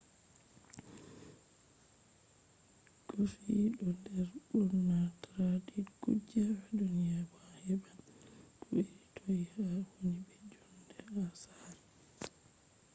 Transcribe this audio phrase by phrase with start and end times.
[3.09, 7.99] coffee ɗo der ɓurna traded kuje ha duniya bo a heɓan
[8.61, 11.71] ko iri toi ha a woni be jonde ha sare